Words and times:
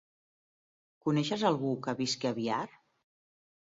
Coneixes 1.09 1.45
algú 1.51 1.75
que 1.85 1.95
visqui 2.03 2.31
a 2.31 2.35
Biar? 2.41 2.61